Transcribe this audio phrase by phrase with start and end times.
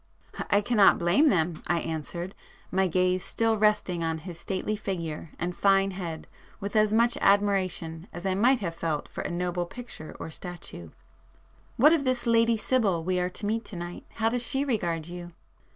[0.49, 2.33] "I cannot blame them!" I answered,
[2.71, 6.25] my gaze still resting on his stately figure and fine head
[6.59, 11.93] with as much admiration as I might have felt for a noble picture or statue—"What
[11.93, 15.33] of this Lady Sibyl we are to meet to night,—how does she regard you?"